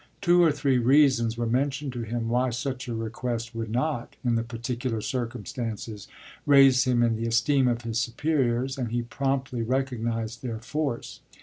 [0.19, 4.33] Two or three reasons were mentioned to him why such a request would not, in
[4.33, 6.07] the particular circumstances,
[6.47, 11.19] raise him in the esteem of his superiors, and he promptly recognised their force.